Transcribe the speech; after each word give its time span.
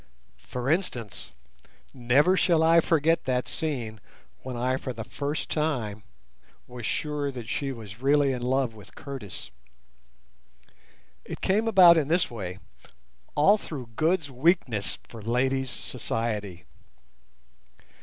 For 0.39 0.71
instance, 0.71 1.29
never 1.93 2.35
shall 2.35 2.63
I 2.63 2.79
forget 2.79 3.25
that 3.25 3.47
scene 3.47 3.99
when 4.41 4.57
I 4.57 4.77
for 4.77 4.93
the 4.93 5.03
first 5.03 5.47
time 5.51 6.01
was 6.65 6.87
sure 6.87 7.29
that 7.29 7.47
she 7.47 7.71
was 7.71 8.01
really 8.01 8.33
in 8.33 8.41
love 8.41 8.73
with 8.73 8.95
Curtis. 8.95 9.51
It 11.23 11.39
came 11.41 11.67
about 11.67 11.97
in 11.97 12.07
this 12.07 12.31
way—all 12.31 13.59
through 13.59 13.91
Good's 13.95 14.31
weakness 14.31 14.97
for 15.07 15.21
ladies' 15.21 15.69
society. 15.69 16.65